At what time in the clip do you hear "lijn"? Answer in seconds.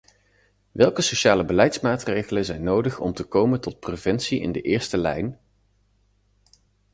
4.97-5.39